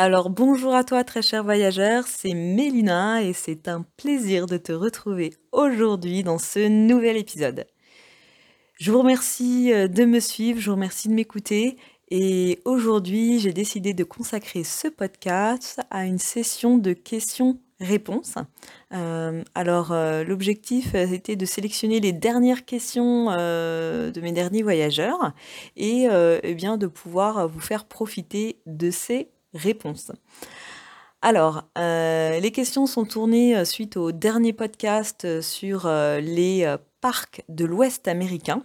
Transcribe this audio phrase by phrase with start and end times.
[0.00, 4.70] Alors bonjour à toi très cher voyageur, c'est Mélina et c'est un plaisir de te
[4.70, 7.66] retrouver aujourd'hui dans ce nouvel épisode.
[8.78, 11.78] Je vous remercie euh, de me suivre, je vous remercie de m'écouter
[12.12, 18.36] et aujourd'hui j'ai décidé de consacrer ce podcast à une session de questions-réponses.
[18.94, 25.32] Euh, alors euh, l'objectif était de sélectionner les dernières questions de mes derniers voyageurs
[25.76, 26.06] et
[26.44, 30.12] eh bien de pouvoir vous faire profiter de ces réponse.
[31.20, 37.42] Alors, euh, les questions sont tournées euh, suite au dernier podcast euh, sur les parcs
[37.48, 38.62] de l'Ouest américain.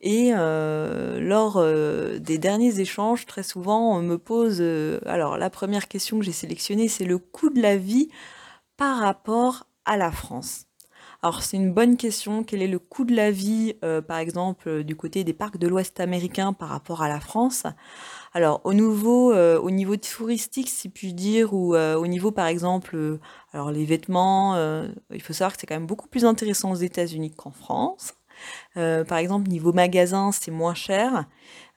[0.00, 4.60] Et lors des derniers échanges, très souvent, on me pose...
[5.06, 8.08] alors, la première question que j'ai sélectionnée, c'est le coût de la vie
[8.76, 10.66] par rapport à la France.
[11.22, 12.42] Alors c'est une bonne question.
[12.42, 13.76] Quel est le coût de la vie,
[14.08, 17.64] par exemple, du côté des parcs de l'Ouest américain par rapport à la France?
[18.34, 22.46] Alors au niveau, euh, au niveau touristique, si puis dire, ou euh, au niveau par
[22.46, 23.20] exemple, euh,
[23.52, 24.56] alors les vêtements,
[25.12, 28.14] il faut savoir que c'est quand même beaucoup plus intéressant aux États-Unis qu'en France.
[28.74, 31.26] par exemple, niveau magasin, c'est moins cher.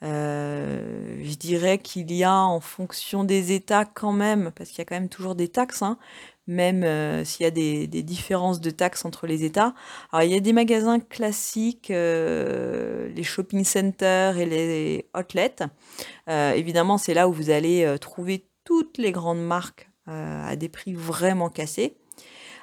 [0.01, 4.85] je dirais qu'il y a en fonction des États quand même, parce qu'il y a
[4.85, 5.97] quand même toujours des taxes, hein,
[6.47, 9.73] même euh, s'il y a des, différences de taxes entre les États.
[10.11, 15.55] Alors il y a des magasins classiques, euh, les shopping centers et les outlets.
[16.29, 20.93] Euh, évidemment, c'est là où vous allez trouver toutes les grandes marques à des prix
[20.93, 21.97] vraiment cassés.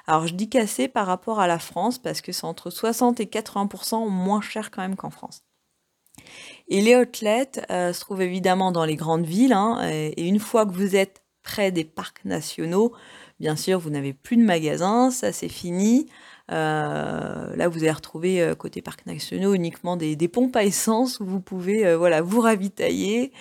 [0.07, 3.25] Alors je dis cassés par rapport à la France parce que c'est entre 60 et
[3.25, 5.43] 80% moins cher quand même qu'en France.
[6.67, 9.53] Et les outlets se trouvent évidemment dans les grandes villes.
[9.53, 12.93] Hein, et une fois que vous êtes près des parcs nationaux,
[13.43, 16.07] Bien sûr, vous n'avez plus de magasins, ça c'est fini.
[16.49, 21.25] Euh, là, vous allez retrouver euh, côté parcs nationaux uniquement des, pompes à essence où
[21.25, 23.33] vous pouvez euh, voilà, vous ravitailler,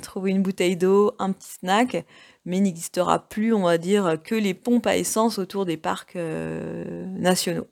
[0.00, 2.06] trouver une bouteille d'eau, un petit snack,
[2.44, 6.14] mais il n'existera plus, on va dire, que les pompes à essence autour des parcs
[6.14, 7.66] nationaux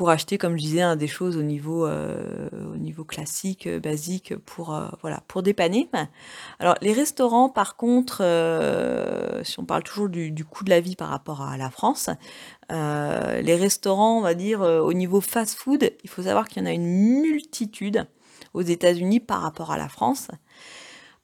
[0.00, 4.34] pour acheter, comme je disais, des choses au niveau, euh, au niveau classique, euh, basique,
[4.34, 5.90] pour, euh, voilà, pour dépanner.
[6.58, 8.22] Alors, les restaurants, par contre,
[9.44, 12.08] si on parle toujours du, coût de la vie par rapport à la France,
[12.70, 16.72] les restaurants, on va dire, au niveau fast-food, il faut savoir qu'il y en a
[16.72, 18.06] une multitude
[18.54, 20.28] aux États-Unis par rapport à la France.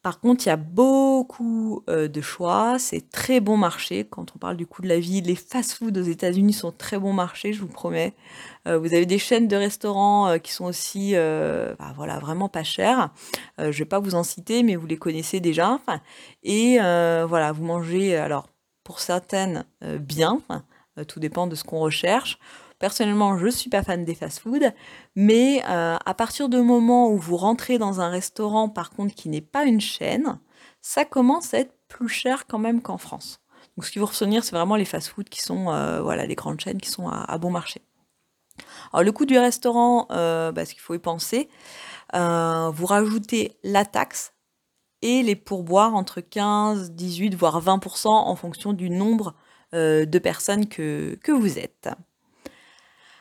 [0.06, 4.06] Par contre, il y a beaucoup euh, de choix, c'est très bon marché.
[4.08, 7.12] Quand on parle du coût de la vie, les fast-foods aux États-Unis sont très bon
[7.12, 8.14] marché, je vous promets.
[8.68, 12.62] Euh, vous avez des chaînes de restaurants euh, qui sont aussi bah, voilà, vraiment pas
[12.62, 13.10] chères.
[13.58, 15.80] je ne vais pas vous en citer, mais vous les connaissez déjà.
[16.44, 18.46] Et voilà, vous mangez, alors
[18.84, 19.64] pour certaines,
[19.98, 20.40] bien,
[21.08, 22.38] tout dépend de ce qu'on recherche.
[22.78, 24.70] Personnellement, je ne suis pas fan des fast-foods,
[25.14, 29.31] mais euh, à partir du moment où vous rentrez dans un restaurant, par contre, qui
[29.31, 30.38] n'est pas une chaîne,
[30.82, 33.41] ça commence à être plus cher quand même qu'en France.
[33.76, 36.60] Donc, ce qui vous retenir, c'est vraiment les fast-foods qui sont, euh, voilà, les grandes
[36.60, 37.81] chaînes qui sont à, bon marché.
[38.92, 41.48] Alors, le coût du restaurant, euh, bah, ce qu'il faut y penser,
[42.12, 44.34] vous rajoutez la taxe
[45.00, 49.34] et les pourboires entre 15, 18, voire 20% en fonction du nombre
[49.72, 51.88] de personnes que vous êtes.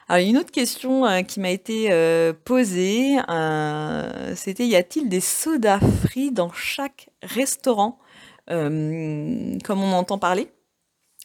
[0.07, 5.19] Alors, une autre question euh, qui m'a été euh, posée, euh, c'était y a-t-il des
[5.19, 7.97] sodas frits dans chaque restaurant,
[8.47, 10.51] comme on entend parler?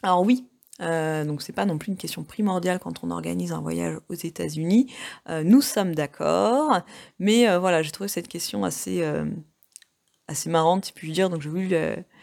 [0.02, 0.46] Alors oui,
[0.78, 4.90] donc c'est pas non plus une question primordiale quand on organise un voyage aux États-Unis.
[5.44, 6.80] nous sommes d'accord,
[7.18, 9.04] mais voilà, j'ai trouvé cette question assez
[10.28, 11.68] assez marrante, si puis dire, donc j'ai voulu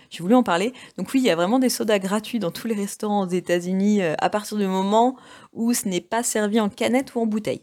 [0.09, 0.73] j'ai voulu en parler.
[0.97, 4.01] Donc oui, il y a vraiment des sodas gratuits dans tous les restaurants aux États-Unis
[4.01, 5.17] euh, à partir du moment
[5.53, 7.61] où ce n'est pas servi en canette ou en bouteille.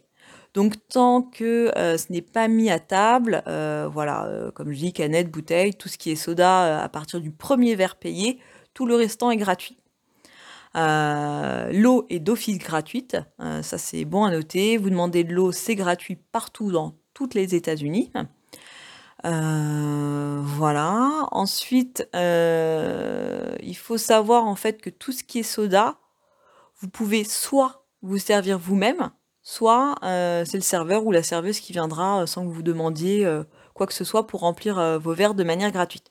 [0.53, 4.93] Donc tant que euh, ce n'est pas mis à table, euh, voilà, comme je dis,
[4.93, 8.39] canette, bouteille, tout ce qui est soda à partir du premier verre payé,
[8.73, 9.79] tout le restant est gratuit.
[10.75, 14.77] l'eau est d'office gratuite, ça c'est bon à noter.
[14.77, 18.13] Vous demandez de l'eau, c'est gratuit partout dans toutes les États-Unis.
[19.25, 21.27] Euh, voilà.
[21.31, 25.97] Ensuite, euh, il faut savoir en fait que tout ce qui est soda,
[26.81, 29.11] vous pouvez soit vous servir vous-même,
[29.43, 33.27] soit euh, c'est le serveur ou la serveuse qui viendra sans que vous demandiez
[33.75, 36.11] quoi que ce soit pour remplir vos verres de manière gratuite.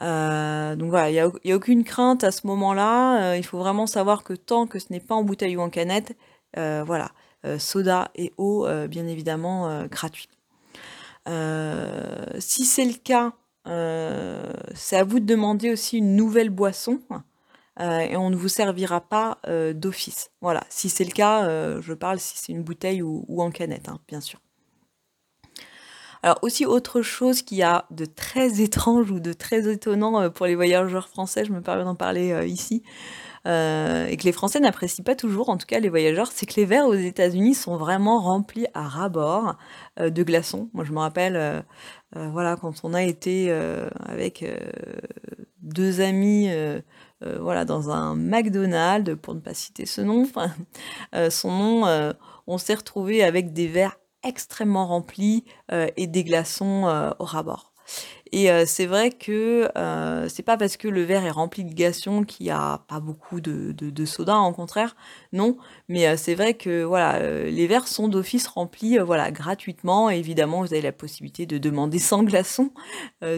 [0.00, 1.14] donc voilà, il
[1.44, 3.36] n'y a, aucune crainte à ce moment-là.
[3.36, 6.16] il faut vraiment savoir que tant que ce n'est pas en bouteille ou en canette,
[6.54, 7.10] voilà,
[7.58, 10.28] soda et eau, bien évidemment, gratuits.
[11.26, 13.32] Si c'est le cas,
[14.74, 17.00] c'est à vous de demander aussi une nouvelle boisson.
[17.80, 19.38] et on ne vous servira pas
[19.74, 20.30] d'office.
[20.40, 23.98] Voilà, si c'est le cas, je parle si c'est une bouteille ou, en canette, hein,
[24.08, 24.40] bien sûr.
[26.26, 30.46] Alors aussi autre chose qui a de très étrange ou de très étonnant euh, pour
[30.46, 32.82] les voyageurs français, je me permets d'en parler euh, ici,
[33.46, 36.54] euh, et que les Français n'apprécient pas toujours, en tout cas les voyageurs, c'est que
[36.56, 39.56] les verres aux États-Unis sont vraiment remplis à ras-bord
[39.98, 40.68] de glaçons.
[40.74, 41.64] Moi je me rappelle,
[42.14, 43.50] voilà, quand on a été
[44.04, 44.44] avec
[45.62, 46.50] deux amis,
[47.20, 50.26] voilà, dans un McDonald's, pour ne pas citer ce nom,
[51.30, 52.14] son nom,
[52.46, 53.96] on s'est retrouvé avec des verres
[54.26, 57.72] extrêmement rempli euh, et des glaçons euh, au rabord.
[58.32, 59.68] Et euh, c'est vrai que
[60.28, 63.40] c'est pas parce que le verre est rempli de glaçons qu'il y a pas beaucoup
[63.40, 64.96] de, soda, au contraire,
[65.32, 65.56] non.
[65.88, 70.10] Mais c'est vrai que voilà, les verres sont d'office remplis, voilà, gratuitement.
[70.10, 72.72] Évidemment, vous avez la possibilité de demander sans glaçons,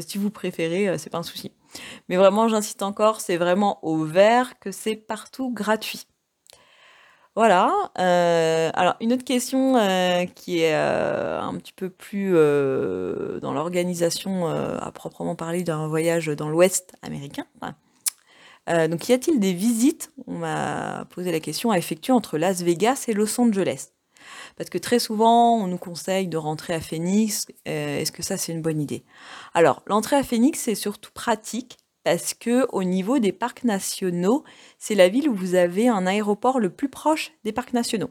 [0.01, 1.53] si vous préférez, c'est pas un souci.
[2.09, 6.07] Mais vraiment, j'insiste encore, c'est vraiment au verre que c'est partout gratuit.
[7.39, 7.93] Voilà.
[8.01, 14.49] Euh, alors une autre question euh, qui est euh, un petit peu plus dans l'organisation
[14.49, 17.47] à proprement parler d'un voyage dans l'Ouest américain.
[18.67, 23.05] donc y a-t-il des visites, on m'a posé la question, à effectuer entre Las Vegas
[23.07, 23.91] et Los Angeles?
[24.57, 27.47] Parce que très souvent on nous conseille de rentrer à Phoenix.
[27.67, 29.05] Est-ce que ça c'est une bonne idée?
[29.55, 31.79] Alors l'entrée à Phoenix c'est surtout pratique
[32.11, 34.43] parce que au niveau des parcs nationaux,
[34.79, 38.09] c'est la ville où vous avez un aéroport le plus proche des parcs nationaux.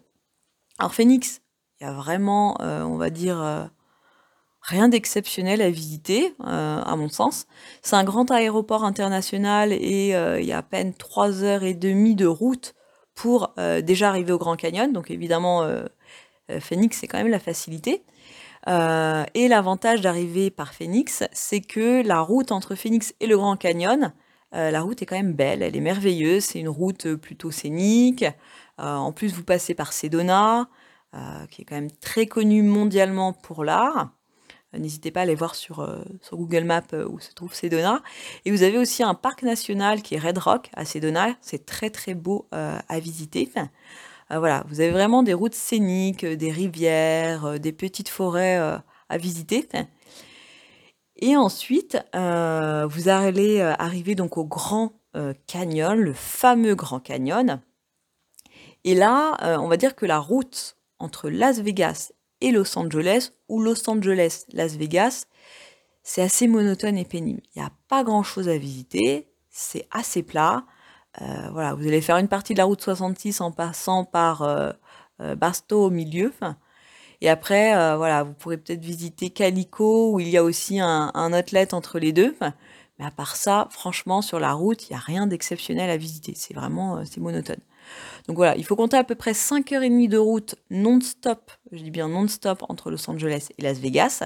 [0.78, 1.42] Alors Phoenix,
[1.80, 3.66] il y a vraiment, euh, on va dire, euh,
[4.62, 7.48] rien d'exceptionnel à visiter, euh, à mon sens.
[7.82, 12.14] C'est un grand aéroport international et il y a à peine 3 heures et demie
[12.14, 12.76] de route
[13.16, 14.94] pour déjà arriver au Grand Canyon.
[14.94, 15.68] Donc évidemment,
[16.60, 18.04] Phoenix, c'est quand même la facilité.
[18.68, 23.56] Euh, et l'avantage d'arriver par Phoenix, c'est que la route entre Phoenix et le Grand
[23.56, 24.14] Canyon,
[24.56, 28.24] euh, la route est quand même belle, elle est merveilleuse, c'est une route plutôt scénique.
[28.80, 30.70] Euh, en plus, vous passez par Sedona,
[31.50, 34.12] qui est quand même très connu mondialement pour l'art.
[34.78, 35.90] N'hésitez pas à aller voir sur,
[36.22, 38.04] sur Google Maps où se trouve Sedona.
[38.46, 41.36] Et vous avez aussi un parc national qui est Red Rock à Sedona.
[41.42, 43.50] C'est très très beau à visiter.
[44.32, 48.58] Euh, voilà, vous avez vraiment des routes scéniques, euh, des rivières, euh, des petites forêts
[49.10, 49.68] à visiter.
[51.16, 54.94] Et ensuite, vous allez arriver donc au Grand
[55.48, 57.62] Canyon, le fameux Grand Canyon.
[58.84, 63.62] Et là, on va dire que la route entre Las Vegas et Los Angeles, ou
[63.62, 65.26] Los Angeles-Las Vegas,
[66.04, 67.42] c'est assez monotone et pénible.
[67.56, 70.66] Il n'y a pas grand-chose à visiter, c'est assez plat.
[71.22, 74.72] Euh, voilà, vous allez faire une partie de la route 66 en passant par euh,
[75.22, 76.34] euh, Barstow au milieu.
[77.22, 81.34] Et après, voilà, vous pourrez peut-être visiter Calico où il y a aussi un, un
[81.34, 82.36] outlet entre les deux.
[83.00, 86.34] Mais à part ça, franchement, sur la route, il n'y a rien d'exceptionnel à visiter.
[86.36, 87.62] C'est vraiment, c'est monotone.
[88.28, 92.08] Donc voilà, il faut compter à peu près 5h30 de route non-stop, je dis bien
[92.08, 94.24] non-stop, entre Los Angeles et Las Vegas.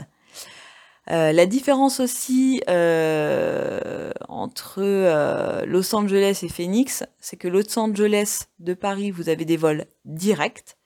[1.09, 8.45] Euh, la différence aussi euh, entre euh, Los Angeles et Phoenix, c'est que Los Angeles
[8.59, 10.77] de Paris, vous avez des vols directs.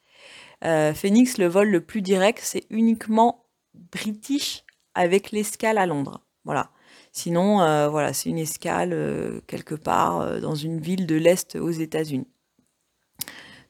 [0.96, 3.46] Phoenix, le vol le plus direct, c'est uniquement
[3.76, 4.64] British
[4.96, 6.22] avec l'escale à Londres.
[6.44, 6.72] Voilà.
[7.12, 7.58] Sinon,
[7.92, 12.28] voilà, c'est une escale quelque part dans une ville de l'Est aux États-Unis.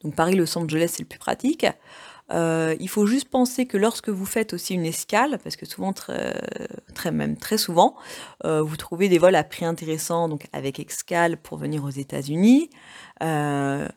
[0.03, 1.65] Donc Paris-Los Angeles, c'est le plus pratique.
[2.31, 5.93] Euh, il faut juste penser que lorsque vous faites aussi une escale, parce que souvent,
[5.93, 7.95] très, même très souvent,
[8.45, 12.69] euh, vous trouvez des vols à prix intéressant, donc avec escale pour venir aux États-Unis.
[13.21, 13.87] Euh,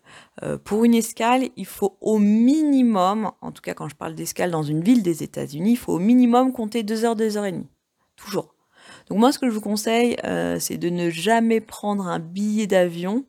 [0.65, 4.63] pour une escale, il faut au minimum, en tout cas quand je parle d'escale dans
[4.63, 7.69] une ville des États-Unis, il faut au minimum compter 2 heures, 2 heures et demie.
[8.17, 8.55] Toujours.
[9.09, 10.17] Donc moi, ce que je vous conseille,
[10.59, 13.25] c'est de ne jamais prendre un billet d'avion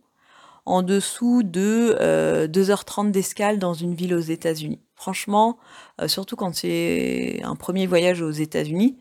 [0.66, 4.80] en dessous de 2h30 d'escale dans une ville aux États-Unis.
[5.00, 5.58] Franchement,
[6.02, 8.98] euh, surtout quand c'est un premier voyage aux États-Unis,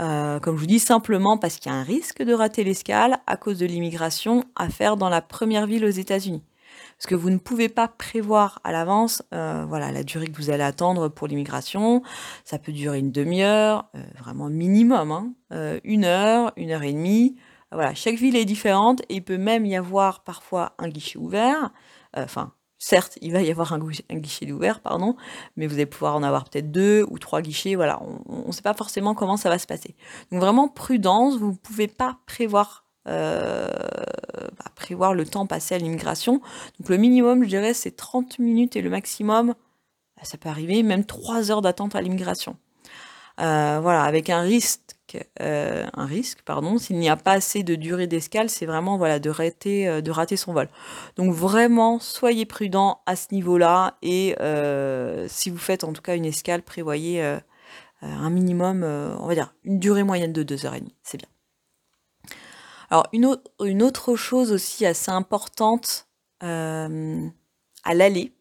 [0.00, 3.18] euh, comme je vous dis, simplement parce qu'il y a un risque de rater l'escale
[3.26, 6.42] à cause de l'immigration à faire dans la première ville aux États-Unis.
[6.96, 10.48] Parce que vous ne pouvez pas prévoir à l'avance euh, voilà, la durée que vous
[10.48, 12.02] allez attendre pour l'immigration.
[12.44, 15.32] Ça peut durer une demi-heure, vraiment minimum, hein.
[15.84, 17.36] une heure, une heure et demie.
[17.72, 21.72] Voilà, chaque ville est différente et il peut même y avoir parfois un guichet ouvert.
[22.16, 25.16] Enfin, Certes, il va y avoir un, guichet ouvert, pardon,
[25.56, 27.74] mais vous allez pouvoir en avoir peut-être deux ou trois guichets.
[27.74, 29.94] Voilà, on ne sait pas forcément comment ça va se passer.
[30.30, 33.70] Donc vraiment prudence, vous ne pouvez pas prévoir bah,
[34.74, 36.42] prévoir le temps passé à l'immigration.
[36.78, 39.54] Donc le minimum, je dirais, c'est 30 minutes et le maximum,
[40.16, 42.56] bah, ça peut arriver même 3 heures d'attente à l'immigration.
[43.38, 44.85] voilà, avec un risque
[45.40, 49.18] euh, un risque, pardon, s'il n'y a pas assez de durée d'escale, c'est vraiment voilà
[49.18, 50.68] de rater, euh, de rater son vol.
[51.16, 56.16] Donc vraiment, soyez prudent à ce niveau-là et euh, si vous faites en tout cas
[56.16, 57.22] une escale, prévoyez
[58.02, 61.28] un minimum, on va dire une durée moyenne de 2h30, c'est bien.
[62.90, 66.08] Alors une, autre, une autre chose aussi assez importante
[66.40, 66.88] à
[67.94, 68.32] l'aller.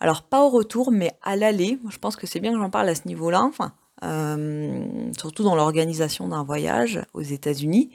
[0.00, 2.88] Alors pas au retour, mais à l'aller, je pense que c'est bien que j'en parle
[2.88, 3.42] à ce niveau-là.
[3.42, 4.84] Enfin, euh,
[5.16, 7.90] surtout dans l'organisation d'un voyage aux États-Unis.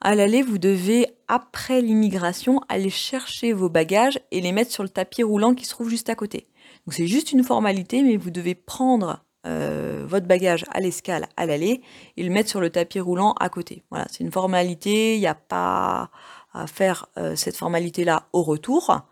[0.00, 4.88] À l'aller, vous devez, après l'immigration, aller chercher vos bagages et les mettre sur le
[4.88, 6.48] tapis roulant qui se trouve juste à côté.
[6.86, 11.44] Donc c'est juste une formalité, mais vous devez prendre euh, votre bagage à l'escale à
[11.44, 11.82] l'aller
[12.16, 13.82] et le mettre sur le tapis roulant à côté.
[13.90, 16.10] Voilà, c'est une formalité, il n'y a pas
[16.54, 19.02] à faire euh, cette formalité-là au retour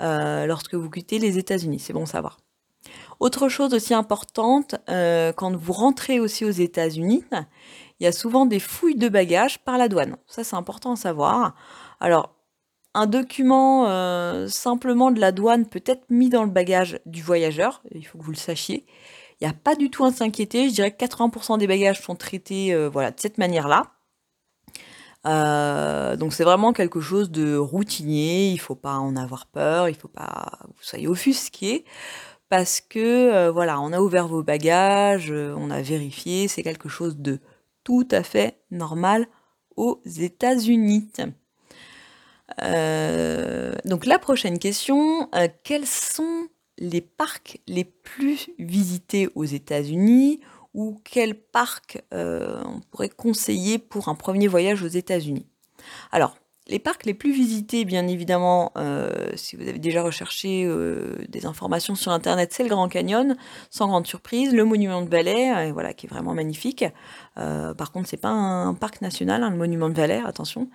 [0.00, 1.78] lorsque vous quittez les États-Unis.
[1.78, 2.38] C'est bon savoir.
[3.22, 7.24] Autre chose aussi importante, euh, quand vous rentrez aussi aux États-Unis,
[8.00, 10.16] il y a souvent des fouilles de bagages par la douane.
[10.26, 11.54] Ça, c'est important à savoir.
[12.00, 12.34] Alors,
[12.94, 17.82] un document euh, simplement de la douane peut être mis dans le bagage du voyageur,
[17.94, 18.86] il faut que vous le sachiez.
[19.40, 22.16] Il n'y a pas du tout à s'inquiéter, je dirais que 80% des bagages sont
[22.16, 23.92] traités euh, voilà, de cette manière-là.
[26.16, 29.92] donc c'est vraiment quelque chose de routinier, il ne faut pas en avoir peur, il
[29.92, 31.84] ne faut pas que vous soyez offusqué
[32.52, 36.90] parce que euh, voilà, on a ouvert vos bagages, euh, on a vérifié, c'est quelque
[36.90, 37.38] chose de
[37.82, 39.26] tout à fait normal
[39.76, 41.10] aux États-Unis.
[42.62, 45.30] Euh, donc la prochaine question,
[45.64, 50.40] quels sont les parcs les plus visités aux États-Unis
[50.74, 55.46] ou quels parcs on pourrait conseiller pour un premier voyage aux États-Unis?
[56.10, 56.36] Alors,
[56.68, 61.44] les parcs les plus visités, bien évidemment, euh, si vous avez déjà recherché euh, des
[61.44, 63.36] informations sur Internet, c'est le Grand Canyon,
[63.70, 66.84] sans grande surprise, le Monument de Valais, euh, voilà, qui est vraiment magnifique.
[67.34, 70.68] par contre, c'est pas un parc national, hein, le Monument de Valais, attention,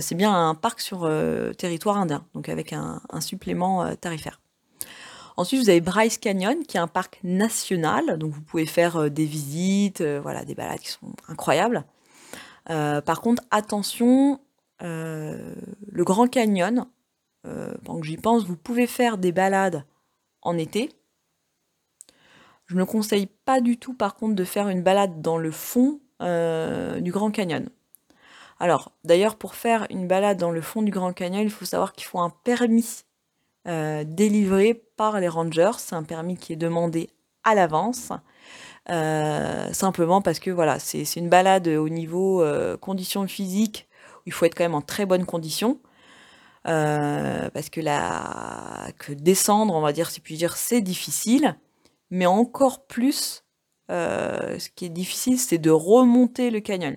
[0.00, 1.08] c'est bien un parc sur
[1.56, 4.40] territoire indien, donc avec un, supplément tarifaire.
[5.36, 9.24] Ensuite, vous avez Bryce Canyon, qui est un parc national, donc vous pouvez faire des
[9.24, 11.84] visites, voilà, des balades qui sont incroyables.
[12.66, 14.40] par contre, attention,
[14.80, 16.86] le Grand Canyon,
[17.46, 19.84] euh, pendant que j'y pense, vous pouvez faire des balades
[20.42, 20.90] en été.
[22.66, 26.00] Je ne conseille pas du tout, par contre, de faire une balade dans le fond
[26.20, 27.68] euh, du Grand Canyon.
[28.60, 31.92] Alors, d'ailleurs, pour faire une balade dans le fond du Grand Canyon, il faut savoir
[31.92, 33.04] qu'il faut un permis
[34.06, 35.72] délivré par les rangers.
[35.76, 37.10] C'est un permis qui est demandé
[37.44, 38.12] à l'avance.
[38.86, 42.42] simplement parce que voilà, c'est une balade au niveau
[42.80, 43.87] conditions physiques
[44.28, 45.80] il faut être quand même en très bonne condition.
[46.66, 51.56] Euh, parce que, la, que descendre, on va dire, si puis dire, c'est difficile.
[52.10, 53.42] Mais encore plus,
[53.90, 56.96] euh, ce qui est difficile, c'est de remonter le canyon.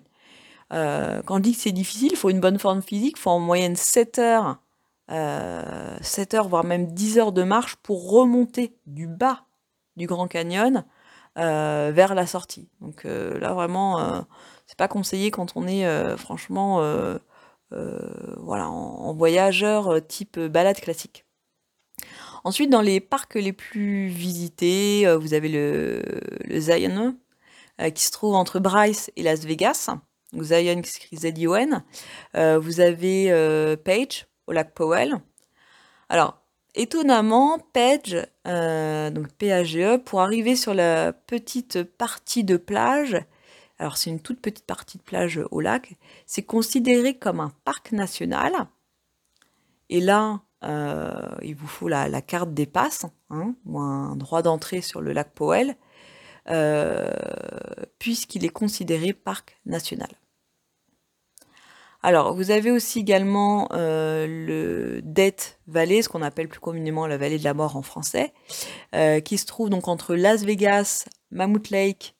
[0.74, 3.30] Euh, quand on dit que c'est difficile, il faut une bonne forme physique, il faut
[3.30, 4.60] en moyenne 7 heures,
[6.02, 9.46] 7 heures, voire même 10 heures de marche pour remonter du bas
[9.96, 10.86] du Grand Canyon
[11.36, 12.70] vers la sortie.
[12.82, 14.26] Donc là, vraiment,
[14.72, 17.18] c'est pas conseillé quand on est euh, franchement euh,
[17.74, 18.00] euh,
[18.38, 21.25] voilà, en, voyageur type balade classique.
[22.46, 26.01] Ensuite, dans les parcs les plus visités, vous avez le,
[26.58, 27.18] Zion,
[27.94, 29.90] qui se trouve entre Bryce et Las Vegas.
[30.40, 31.84] Zion qui s'écrit Z-I-O-N.
[32.34, 35.20] vous avez Page au lac Powell.
[36.08, 36.42] Alors,
[36.75, 43.18] étonnamment, Page, donc P-A-G-E, pour arriver sur la petite partie de plage,
[43.82, 45.96] alors c'est une toute petite partie de plage au lac,
[46.28, 48.54] c'est considéré comme un parc national.
[49.90, 54.82] Et là, euh, il vous faut la, carte des passes, hein, ou un droit d'entrée
[54.82, 55.76] sur le lac Powell,
[56.52, 57.10] euh,
[57.98, 60.10] puisqu'il est considéré parc national.
[62.04, 67.18] Alors, vous avez aussi également euh, le Death Valley, ce qu'on appelle plus communément la
[67.18, 68.32] vallée de la mort en français,
[69.26, 72.16] qui se trouve donc entre Las Vegas, Mammoth Lake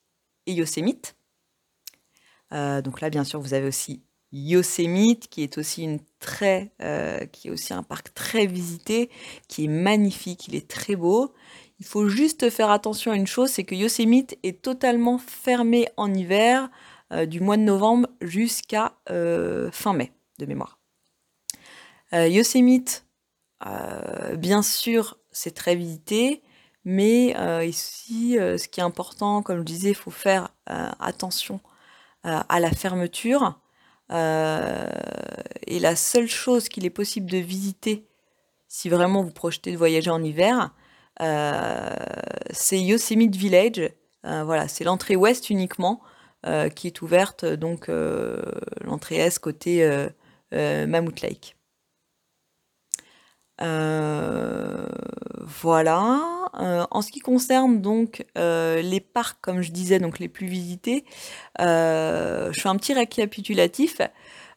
[0.48, 1.15] et Yosemite.
[2.53, 7.25] Euh, donc là, bien sûr, vous avez aussi Yosemite, qui est aussi une très, euh,
[7.25, 9.10] qui est aussi un parc très visité,
[9.48, 11.34] qui est magnifique, il est très beau.
[11.79, 16.13] Il faut juste faire attention à une chose, c'est que Yosemite est totalement fermé en
[16.13, 16.70] hiver,
[17.12, 20.79] euh, du mois de novembre jusqu'à fin mai, de mémoire.
[22.13, 23.05] Yosemite,
[24.38, 26.41] bien sûr, c'est très visité,
[26.84, 27.34] mais
[27.65, 31.62] ici, ce qui est important, comme je disais, il faut faire attention
[32.23, 33.59] à la fermeture.
[34.09, 38.07] et la seule chose qu'il est possible de visiter
[38.67, 40.73] si vraiment vous projetez de voyager en hiver,
[41.19, 43.91] c'est Yosemite Village.
[44.23, 46.01] voilà, c'est l'entrée ouest uniquement
[46.75, 47.89] qui est ouverte, donc
[48.81, 50.07] l'entrée est côté
[50.53, 51.57] Mammoth Lake.
[53.62, 54.86] Euh,
[55.41, 56.50] voilà.
[56.60, 60.48] Euh, en ce qui concerne donc euh, les parcs, comme je disais, donc les plus
[60.48, 61.06] visités,
[61.60, 64.01] je fais un petit récapitulatif.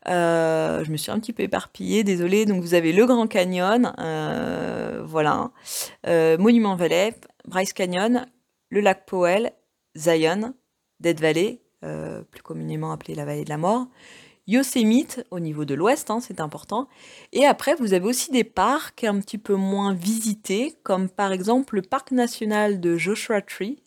[0.06, 2.46] je me suis un petit peu éparpillée, désolée.
[2.46, 3.92] Donc vous avez le Grand Canyon,
[5.06, 5.50] voilà,
[6.06, 7.14] Monument Valley,
[7.46, 8.26] Bryce Canyon,
[8.70, 9.52] le lac Powell,
[9.96, 10.54] Zion,
[11.00, 11.60] Dead Valley,
[12.30, 13.86] plus communément appelée la vallée de la mort,
[14.46, 16.88] Yosemite au niveau de l'ouest, hein, c'est important.
[17.32, 21.76] Et après, vous avez aussi des parcs un petit peu moins visités, comme par exemple
[21.76, 23.82] le parc national de Joshua Tree,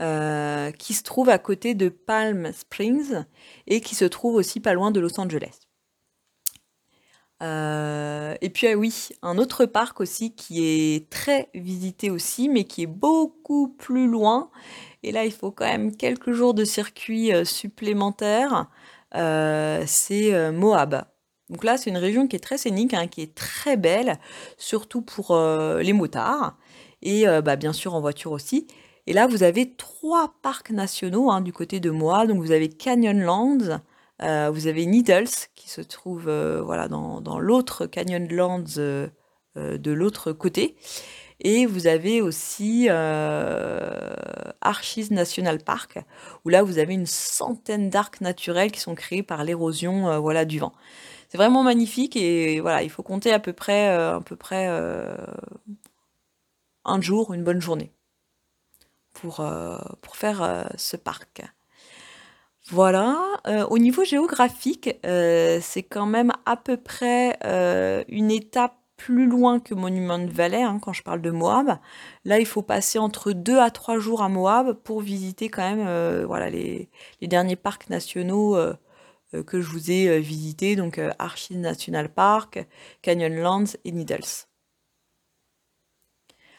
[0.00, 3.24] euh, qui se trouve à côté de Palm Springs
[3.66, 5.58] et qui se trouve aussi pas loin de Los Angeles.
[7.42, 12.64] Euh, et puis ah oui, un autre parc aussi qui est très visité aussi, mais
[12.64, 14.50] qui est beaucoup plus loin.
[15.02, 18.68] Et là, il faut quand même quelques jours de circuit euh, supplémentaires.
[19.14, 21.04] Euh, c'est euh, Moab.
[21.48, 24.18] Donc là, c'est une région qui est très scénique, hein, qui est très belle,
[24.58, 26.58] surtout pour euh, les motards,
[27.00, 28.66] et bah, bien sûr en voiture aussi.
[29.06, 32.28] Et là, vous avez trois parcs nationaux hein, du côté de Moab.
[32.28, 33.80] Donc vous avez Canyonlands,
[34.20, 36.24] vous avez Needles, qui se trouve
[36.60, 38.64] voilà, dans, dans l'autre Canyonlands
[39.58, 40.76] de l'autre côté.
[41.40, 43.90] Et vous avez aussi euh,
[44.60, 45.98] Archis National Park,
[46.44, 50.44] où là vous avez une centaine d'arcs naturels qui sont créés par l'érosion euh, voilà,
[50.44, 50.72] du vent.
[51.28, 54.66] C'est vraiment magnifique et voilà, il faut compter à peu près, euh, à peu près
[56.84, 57.92] un jour, une bonne journée
[59.12, 59.44] pour,
[60.00, 61.42] pour faire ce parc.
[62.70, 63.18] Voilà.
[63.68, 67.38] au niveau géographique, c'est quand même à peu près
[68.08, 71.78] une étape plus loin que Monument Valley, hein, quand je parle de Moab.
[72.26, 75.86] Là, il faut passer entre deux à trois jours à Moab pour visiter quand même
[75.86, 76.90] euh, voilà, les,
[77.22, 78.74] derniers parcs nationaux euh,
[79.34, 82.66] euh, que je vous ai visités, donc Archie National Park,
[83.00, 84.46] Canyonlands et Needles.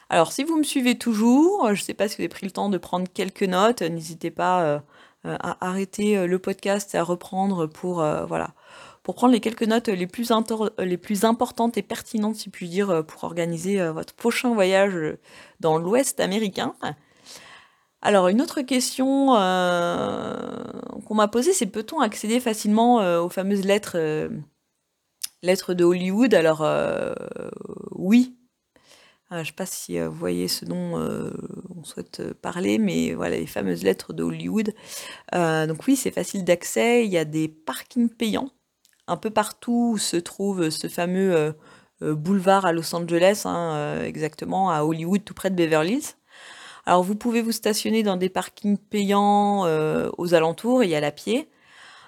[0.09, 2.51] Alors, si vous me suivez toujours, je ne sais pas si vous avez pris le
[2.51, 4.81] temps de prendre quelques notes, n'hésitez pas
[5.23, 7.95] à arrêter le podcast et à reprendre pour
[8.27, 8.55] voilà
[9.09, 10.31] pour prendre les quelques notes les plus,
[10.77, 14.93] les plus importantes et pertinentes, si puis dire, euh, pour organiser euh, votre prochain voyage
[14.95, 15.17] euh,
[15.59, 16.75] dans l'Ouest américain.
[18.03, 19.29] Alors, une autre question
[21.07, 24.29] qu'on m'a posée, c'est peut-on accéder facilement aux fameuses lettres,
[25.41, 26.35] lettres de Hollywood?
[26.35, 26.63] Alors,
[27.93, 28.37] oui.
[29.31, 30.99] je ne sais pas si vous voyez ce dont
[31.75, 34.71] on souhaite parler, mais voilà, les fameuses lettres de Hollywood.
[35.33, 37.05] donc oui, c'est facile d'accès.
[37.05, 38.51] Il y a des parkings payants
[39.09, 41.51] un peu partout se trouve ce fameux euh,
[42.03, 46.15] euh, boulevard à Los Angeles, hein, euh, exactement, à Hollywood, tout près de Beverly Hills.
[46.85, 49.65] Alors vous pouvez vous stationner dans des parkings payants
[50.17, 51.47] aux alentours et à la pied.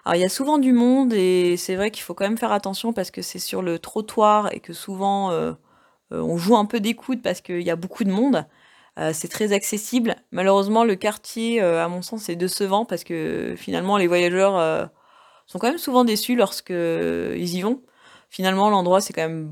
[0.05, 2.51] Alors il y a souvent du monde et c'est vrai qu'il faut quand même faire
[2.51, 5.31] attention parce que c'est sur le trottoir et que souvent
[6.09, 8.47] on joue un peu des coudes parce qu'il y a beaucoup de monde.
[9.11, 10.15] c'est très accessible.
[10.31, 14.89] Malheureusement, le quartier, à mon sens, est décevant parce que finalement, les voyageurs
[15.47, 17.81] sont quand même souvent déçus lorsque ils y vont.
[18.29, 19.51] Finalement, l'endroit c'est quand même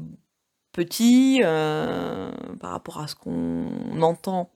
[0.71, 4.51] petit euh, par rapport à ce qu'on entend,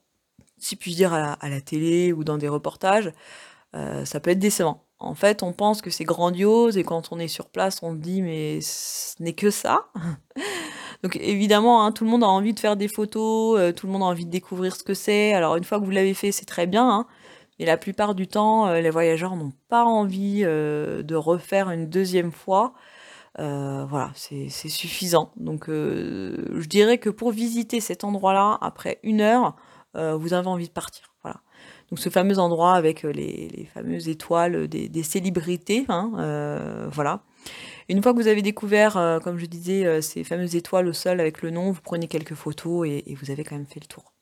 [0.57, 3.11] si puis dire, à la, télé ou dans des reportages.
[3.75, 4.83] Euh, ça peut être décevant.
[4.99, 7.97] En fait, on pense que c'est grandiose et quand on est sur place, on se
[7.97, 9.87] dit mais ce n'est que ça.
[11.03, 13.91] Donc évidemment, hein, tout le monde a envie de faire des photos, euh, tout le
[13.91, 15.33] monde a envie de découvrir ce que c'est.
[15.33, 16.89] Alors une fois que vous l'avez fait, c'est très bien.
[16.89, 17.07] Hein.
[17.59, 21.87] Et la plupart du temps, euh, les voyageurs n'ont pas envie euh, de refaire une
[21.87, 22.73] deuxième fois.
[23.39, 25.31] Euh, voilà, c'est suffisant.
[25.37, 29.55] Donc je dirais que pour visiter cet endroit-là, après une heure,
[29.95, 31.05] vous avez envie de partir.
[31.23, 31.41] Voilà.
[31.89, 35.85] Donc ce fameux endroit avec les, fameuses étoiles des, célébrités.
[35.89, 37.21] Hein, voilà.
[37.89, 41.41] Une fois que vous avez découvert, comme je disais, ces fameuses étoiles au sol avec
[41.41, 44.12] le nom, vous prenez quelques photos et vous avez quand même fait le tour.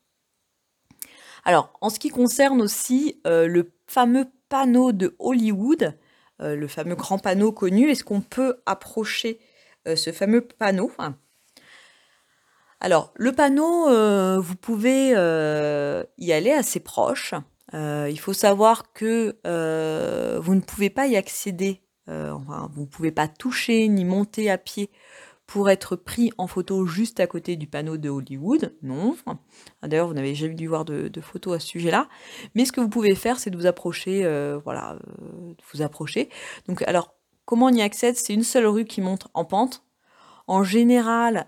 [1.44, 5.98] Alors, en ce qui concerne aussi euh, le fameux panneau de Hollywood,
[6.42, 9.40] euh, le fameux grand panneau connu, est-ce qu'on peut approcher
[9.88, 10.92] euh, ce fameux panneau?
[12.80, 17.36] Alors, le panneau, vous pouvez y aller assez proche.
[17.74, 19.38] il faut savoir que
[20.40, 24.90] vous ne pouvez pas y accéder, vous ne pouvez pas toucher ni monter à pied
[25.52, 28.74] pour être pris en photo juste à côté du panneau de Hollywood.
[28.84, 29.18] Non.
[29.84, 32.08] D'ailleurs, vous n'avez jamais dû voir de, photos à ce sujet-là.
[32.56, 36.30] Mais ce que vous pouvez faire, c'est de vous approcher, euh, voilà, euh, vous approcher.
[36.70, 38.16] Donc, alors, comment on y accède?
[38.16, 39.84] C'est une seule rue qui monte en pente.
[40.48, 41.48] En général,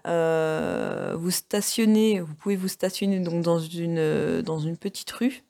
[1.18, 5.46] vous stationnez, vous pouvez vous stationner donc dans une, dans une petite rue.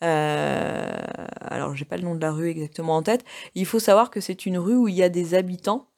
[0.00, 3.24] alors, j'ai pas le nom de la rue exactement en tête.
[3.56, 5.89] Il faut savoir que c'est une rue où il y a des habitants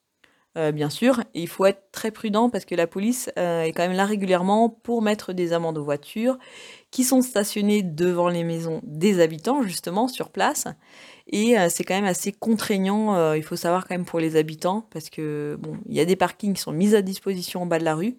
[0.58, 1.22] euh, bien sûr.
[1.34, 4.68] Il faut être très prudent parce que la police euh, est quand même là régulièrement
[4.68, 6.38] pour mettre des amendes aux voitures
[6.90, 10.66] qui sont stationnées devant les maisons des habitants, justement, sur place.
[11.26, 14.86] Et euh, c'est quand même assez contraignant, il faut savoir quand même pour les habitants,
[14.90, 17.78] parce que bon, il y a des parkings qui sont mis à disposition en bas
[17.78, 18.18] de la rue.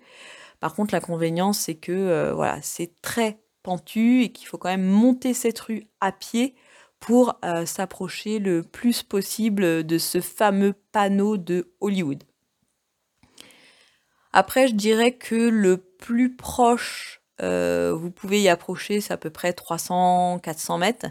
[0.59, 5.33] Par contre, l'inconvénient, c'est que voilà, c'est très pentu et qu'il faut quand même monter
[5.33, 6.55] cette rue à pied
[7.03, 12.23] pour euh, s'approcher le plus possible de ce fameux panneau de Hollywood.
[14.31, 19.31] Après, je dirais que le plus proche, euh, vous pouvez y approcher, c'est à peu
[19.31, 21.07] près 300-400 mètres.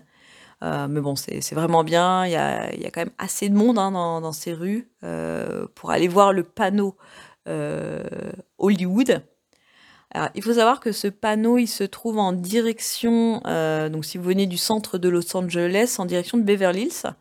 [0.63, 2.25] Euh, mais bon, c'est vraiment bien.
[2.25, 4.91] Il y a, quand même assez de monde hein, dans, ces rues
[5.75, 6.97] pour aller voir le panneau
[8.57, 9.23] Hollywood
[10.35, 14.25] il faut savoir que ce panneau, il se trouve en direction, euh, donc si vous
[14.25, 17.15] venez du centre de Los Angeles, en direction de Beverly Hills,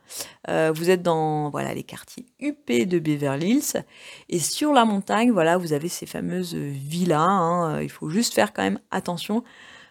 [0.49, 3.83] euh, vous êtes dans voilà les quartiers huppés de Beverly Hills,
[4.29, 7.19] et sur la montagne, voilà, vous avez ces fameuses villas.
[7.21, 7.81] Hein.
[7.81, 9.43] il faut juste faire quand même attention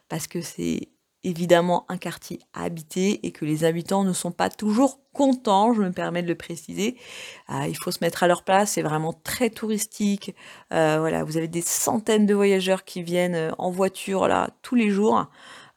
[0.08, 0.88] parce que c'est
[1.24, 5.90] évidemment un quartier habité et que les habitants ne sont pas toujours contents, je me
[5.90, 6.96] permets de le préciser.
[7.50, 10.34] Euh, il faut se mettre à leur place, c'est vraiment très touristique.
[10.72, 14.74] Euh, voilà, vous avez des centaines de voyageurs qui viennent euh, en voiture là tous
[14.74, 15.26] les jours.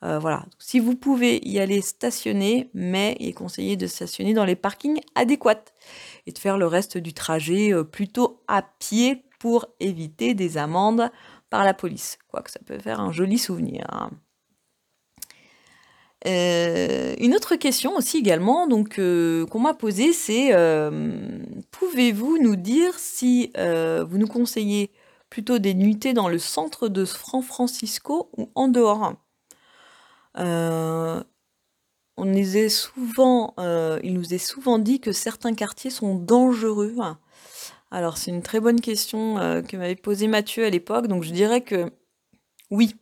[0.02, 4.58] voilà, si vous pouvez y aller stationner, mais il est conseillé de stationner dans les
[4.58, 5.64] parkings adéquats
[6.28, 11.10] et de faire le reste du trajet plutôt à pied pour éviter des amendes
[11.50, 12.18] par la police.
[12.28, 13.86] Quoique ça peut faire un joli souvenir.
[13.94, 14.10] Hein.
[16.26, 22.56] Euh, une autre question aussi également donc euh, qu'on m'a posée, c'est euh, pouvez-vous nous
[22.56, 24.92] dire si vous nous conseillez
[25.30, 29.16] plutôt des nuitées dans le centre de San Francisco ou en dehors?
[32.16, 33.56] On est souvent,
[34.04, 36.96] il nous est souvent dit que certains quartiers sont dangereux.
[37.92, 39.36] Alors c'est une très bonne question
[39.68, 41.92] que m'avait posée Mathieu à l'époque, donc je dirais que
[42.72, 42.96] oui,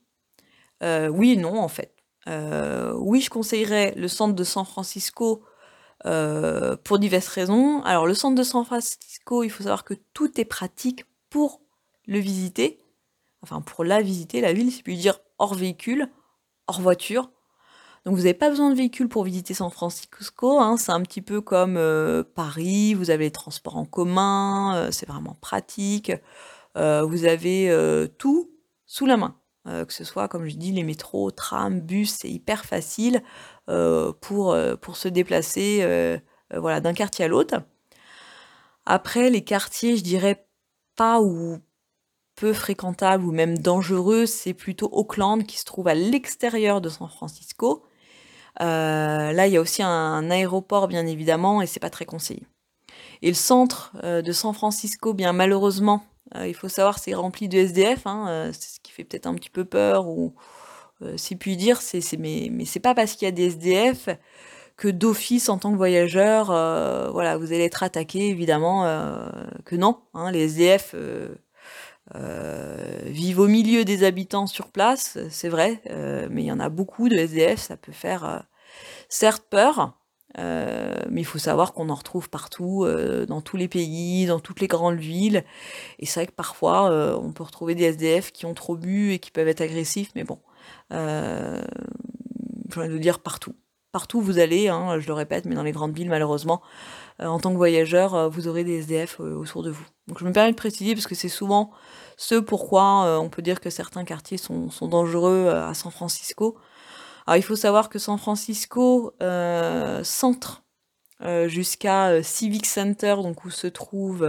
[0.81, 1.90] oui et non en fait.
[2.27, 5.43] Euh, oui, je conseillerais le centre de San Francisco
[6.05, 7.81] euh, pour diverses raisons.
[7.83, 11.61] Alors, le centre de San Francisco, il faut savoir que tout est pratique pour
[12.07, 12.79] le visiter,
[13.41, 16.09] enfin pour la visiter, la ville, c'est puis dire hors véhicule,
[16.67, 17.31] hors voiture.
[18.03, 20.75] Donc vous n'avez pas besoin de véhicule pour visiter San Francisco, hein.
[20.77, 25.37] c'est un petit peu comme euh, Paris, vous avez les transports en commun, c'est vraiment
[25.39, 26.11] pratique,
[26.75, 28.49] vous avez tout
[28.87, 29.40] sous la main.
[29.67, 33.21] Euh, que ce soit, comme je dis, les métros, trams, bus, c'est hyper facile
[33.69, 36.19] euh, pour, euh, pour se déplacer
[36.53, 37.55] voilà, d'un quartier à l'autre.
[38.85, 40.45] Après, les quartiers, je dirais
[40.95, 41.59] pas ou
[42.35, 47.07] peu fréquentables ou même dangereux, c'est plutôt Auckland qui se trouve à l'extérieur de San
[47.07, 47.85] Francisco.
[48.59, 52.43] là, il y a aussi un, aéroport, bien évidemment, et c'est pas très conseillé.
[53.21, 56.03] Et le centre de San Francisco, bien malheureusement,
[56.35, 59.27] euh, il faut savoir, c'est rempli de SDF, hein, euh, c'est ce qui fait peut-être
[59.27, 60.33] un petit peu peur, ou
[61.01, 64.09] euh, si puis dire, c'est, mais, mais c'est pas parce qu'il y a des SDF
[64.77, 66.47] que d'office, en tant que voyageur,
[67.11, 68.83] voilà, vous allez être attaqué, évidemment,
[69.63, 69.99] que non.
[70.15, 70.95] Hein, les SDF
[73.05, 75.83] vivent au milieu des habitants sur place, c'est vrai,
[76.31, 78.43] mais il y en a beaucoup de SDF, ça peut faire
[79.07, 80.00] certes peur,
[80.37, 84.39] euh, mais il faut savoir qu'on en retrouve partout, euh, dans tous les pays, dans
[84.39, 85.43] toutes les grandes villes.
[85.99, 89.13] Et c'est vrai que parfois, euh, on peut retrouver des SDF qui ont trop bu
[89.13, 90.39] et qui peuvent être agressifs, mais bon,
[90.91, 90.97] j'ai
[92.77, 93.55] envie de dire partout.
[93.91, 96.61] Partout où vous allez, hein, je le répète, mais dans les grandes villes, malheureusement,
[97.19, 99.85] en tant que voyageur, vous aurez des SDF autour de vous.
[100.07, 101.71] Donc je me permets de préciser parce que c'est souvent
[102.15, 106.57] ce pourquoi on peut dire que certains quartiers sont dangereux à San Francisco.
[107.27, 110.63] Alors il faut savoir que San Francisco euh, centre
[111.21, 114.27] euh, jusqu'à euh, Civic Center, donc où se trouve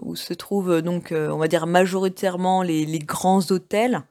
[0.00, 4.02] où se trouve donc on va dire majoritairement les, grands hôtels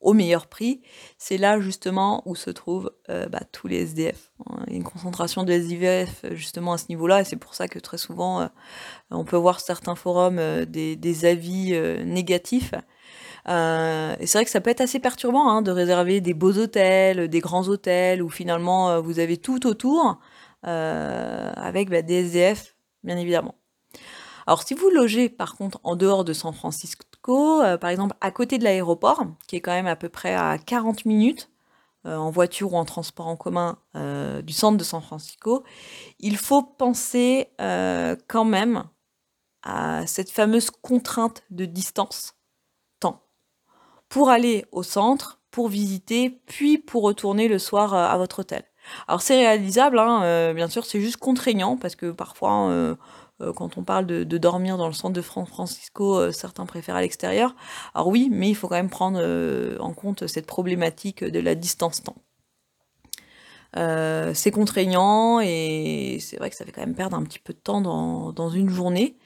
[0.00, 0.82] au meilleur prix,
[1.18, 4.32] c'est là justement où se trouvent bah, tous les SDF.
[4.66, 7.68] Il y a une concentration de SDF justement à ce niveau-là, et c'est pour ça
[7.68, 8.48] que très souvent
[9.10, 12.74] on peut voir certains forums des, avis négatifs
[13.48, 16.56] euh, et c'est vrai que ça peut être assez perturbant hein, de réserver des beaux
[16.58, 20.18] hôtels, des grands hôtels, où finalement euh, vous avez tout autour,
[20.66, 23.56] euh, avec bah, des SDF, bien évidemment.
[24.46, 28.58] Alors si vous logez par contre en dehors de San Francisco, par exemple à côté
[28.58, 31.48] de l'aéroport, qui est quand même à peu près à 40 minutes
[32.04, 33.78] en voiture ou en transport en commun
[34.42, 35.62] du centre de San Francisco,
[36.18, 37.50] il faut penser
[38.26, 38.82] quand même
[39.62, 42.34] à cette fameuse contrainte de distance,
[44.12, 48.64] pour aller au centre, pour visiter, puis pour retourner le soir à votre hôtel.
[49.08, 52.96] Alors c'est réalisable, hein, bien sûr, c'est juste contraignant parce que parfois
[53.42, 56.96] euh, quand on parle de, dormir dans le centre de San Francisco, euh, certains préfèrent
[56.96, 57.54] à l'extérieur.
[57.94, 61.54] Alors oui, mais il faut quand même prendre euh, en compte cette problématique de la
[61.54, 62.16] distance-temps.
[64.34, 67.58] c'est contraignant et c'est vrai que ça fait quand même perdre un petit peu de
[67.58, 69.16] temps dans, une journée.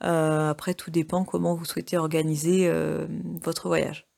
[0.00, 2.70] après, tout dépend comment vous souhaitez organiser
[3.42, 4.09] votre voyage.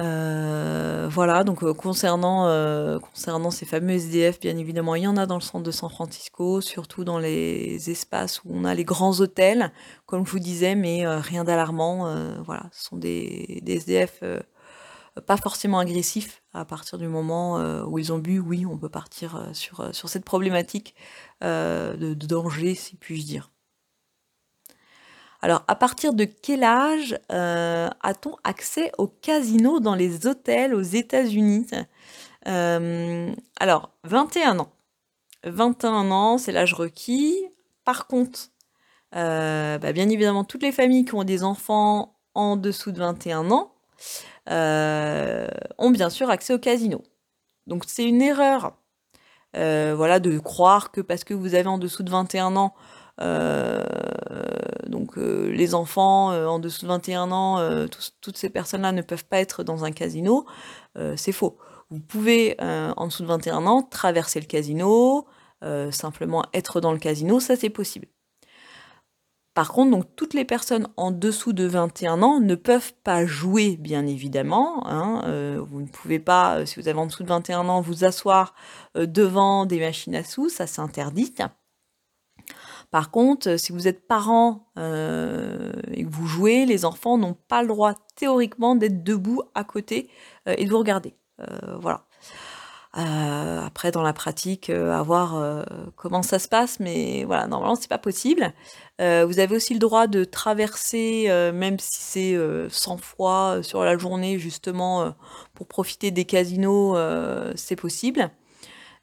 [0.00, 5.16] Euh, voilà, donc euh, concernant, euh, concernant ces fameux SDF, bien évidemment, il y en
[5.16, 8.84] a dans le centre de San Francisco, surtout dans les espaces où on a les
[8.84, 9.72] grands hôtels,
[10.06, 12.42] comme je vous disais, mais rien d'alarmant.
[12.44, 14.22] voilà, ce sont des, SDF
[15.26, 16.42] pas forcément agressifs.
[16.52, 20.24] À partir du moment où ils ont bu, oui, on peut partir sur, sur cette
[20.24, 20.94] problématique
[21.42, 23.53] de danger, si puis-je dire.
[25.44, 30.80] Alors, à partir de quel âge euh, a-t-on accès au casino dans les hôtels aux
[30.80, 31.66] États-Unis?
[32.48, 33.30] Euh,
[33.60, 34.72] Alors, 21 ans.
[35.44, 37.44] 21 ans, c'est l'âge requis.
[37.84, 38.52] Par contre,
[39.16, 43.50] euh, bah, bien évidemment, toutes les familles qui ont des enfants en dessous de 21
[43.50, 43.74] ans
[44.48, 47.02] ont bien sûr accès au casino.
[47.66, 48.78] Donc, c'est une erreur
[49.52, 52.74] voilà, de croire que parce que vous avez en dessous de 21 ans,
[55.04, 57.86] donc euh, les enfants euh, en dessous de 21 ans,
[58.20, 60.46] toutes ces personnes-là ne peuvent pas être dans un casino.
[61.16, 61.58] c'est faux.
[61.90, 65.26] Vous pouvez, en dessous de 21 ans, traverser le casino,
[65.90, 68.06] simplement être dans le casino, ça c'est possible.
[69.54, 74.04] Par contre, toutes les personnes en dessous de 21 ans ne peuvent pas jouer, bien
[74.04, 74.84] évidemment.
[74.88, 78.54] Hein, vous ne pouvez pas, si vous avez en dessous de 21 ans, vous asseoir
[78.96, 81.34] devant des machines à sous, ça c'est interdit.
[82.94, 87.60] Par contre, si vous êtes parent euh, et que vous jouez, les enfants n'ont pas
[87.60, 90.08] le droit théoriquement d'être debout à côté
[90.46, 91.16] euh, et de vous regarder.
[91.40, 92.04] Euh, voilà.
[92.92, 95.64] après, dans la pratique, à voir
[95.96, 98.52] comment ça se passe, mais voilà, normalement, c'est pas possible.
[99.00, 104.38] vous avez aussi le droit de traverser, même si c'est 100 fois sur la journée,
[104.38, 105.12] justement,
[105.54, 106.96] pour profiter des casinos,
[107.56, 108.30] c'est possible.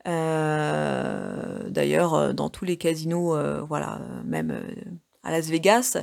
[0.08, 4.62] Euh, d'ailleurs, euh, dans tous les casinos, euh, voilà, même
[5.24, 5.98] à Las Vegas,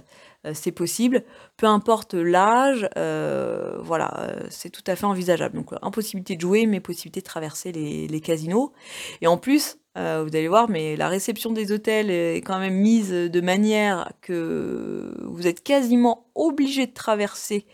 [0.55, 1.25] c'est possible.
[1.57, 5.57] Peu importe l'âge, voilà, c'est tout à fait envisageable.
[5.57, 8.73] Donc, impossibilité de jouer, mais possibilité de traverser les, casinos.
[9.21, 13.11] Et en plus, vous allez voir, mais la réception des hôtels est quand même mise
[13.11, 17.67] de manière que vous êtes quasiment obligé de traverser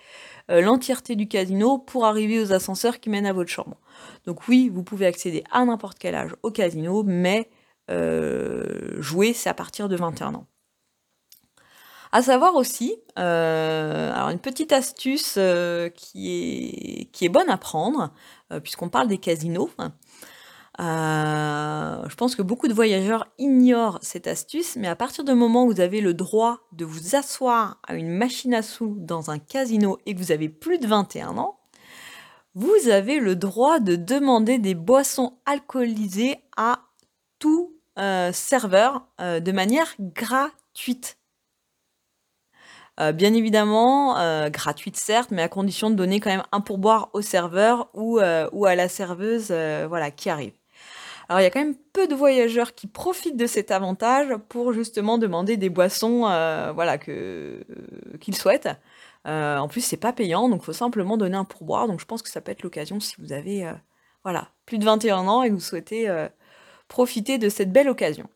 [0.48, 3.76] l'entièreté du casino pour arriver aux ascenseurs qui mènent à votre chambre.
[4.26, 7.50] Donc oui, vous pouvez accéder à n'importe quel âge au casino, mais
[7.90, 10.46] euh, jouer, c'est à partir de 21 ans.
[12.12, 17.56] À savoir aussi, euh, alors une petite astuce euh, qui, est, qui est bonne à
[17.56, 18.12] prendre,
[18.62, 19.70] puisqu'on parle des casinos.
[20.78, 25.72] Je pense que beaucoup de voyageurs ignorent cette astuce, mais à partir du moment où
[25.72, 29.98] vous avez le droit de vous asseoir à une machine à sous dans un casino
[30.06, 31.58] et que vous avez plus de 21 ans,
[32.54, 36.80] vous avez le droit de demander des boissons alcoolisées à
[37.40, 41.18] tout euh, serveur euh, de manière gratuite.
[43.00, 44.14] Euh, bien évidemment,
[44.50, 48.20] gratuite certes, mais à condition de donner quand même un pourboire au serveur ou,
[48.52, 49.50] ou à la serveuse
[49.88, 50.52] voilà, qui arrive.
[51.28, 54.72] Alors il y a quand même peu de voyageurs qui profitent de cet avantage pour
[54.72, 56.20] justement demander des boissons
[56.74, 58.68] voilà, qu'ils souhaitent.
[59.26, 61.86] Euh, en plus, c'est pas payant, donc il faut simplement donner un pourboire.
[61.88, 63.72] Donc je pense que ça peut être l'occasion si vous avez euh,
[64.22, 66.28] voilà, plus de 21 ans et vous souhaitez euh,
[66.88, 68.28] profiter de cette belle occasion.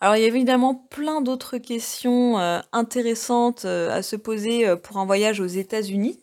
[0.00, 2.38] Alors il y a évidemment plein d'autres questions
[2.72, 6.18] intéressantes à se poser pour un voyage aux États-Unis.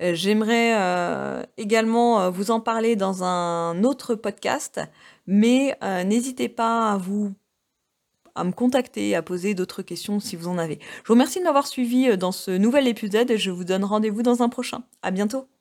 [0.00, 4.80] J'aimerais également vous en parler dans un autre podcast,
[5.26, 7.32] mais n'hésitez pas à vous
[8.34, 10.78] à me contacter, à poser d'autres questions si vous en avez.
[11.02, 13.84] Je vous remercie de m'avoir suivi euh, dans ce nouvel épisode et je vous donne
[13.84, 14.82] rendez-vous dans un prochain.
[15.02, 15.59] À bientôt!